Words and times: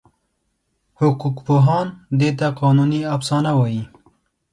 حقوقپوهان 0.99 1.87
دې 2.19 2.29
ته 2.39 2.47
قانوني 2.59 3.01
افسانه 3.15 3.51
وایي. 3.59 3.83